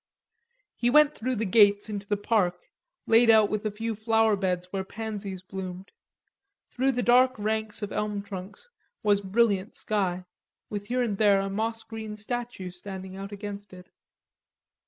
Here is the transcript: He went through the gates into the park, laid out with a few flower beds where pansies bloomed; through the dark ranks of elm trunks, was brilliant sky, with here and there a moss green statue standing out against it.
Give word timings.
He 0.77 0.89
went 0.89 1.13
through 1.15 1.35
the 1.35 1.45
gates 1.45 1.87
into 1.87 2.07
the 2.07 2.17
park, 2.17 2.55
laid 3.05 3.29
out 3.29 3.51
with 3.51 3.67
a 3.67 3.69
few 3.69 3.93
flower 3.93 4.35
beds 4.35 4.65
where 4.73 4.83
pansies 4.83 5.43
bloomed; 5.43 5.91
through 6.71 6.93
the 6.93 7.03
dark 7.03 7.35
ranks 7.37 7.83
of 7.83 7.91
elm 7.91 8.23
trunks, 8.23 8.71
was 9.03 9.21
brilliant 9.21 9.75
sky, 9.75 10.25
with 10.71 10.87
here 10.87 11.03
and 11.03 11.19
there 11.19 11.39
a 11.39 11.51
moss 11.51 11.83
green 11.83 12.17
statue 12.17 12.71
standing 12.71 13.15
out 13.15 13.31
against 13.31 13.73
it. 13.73 13.91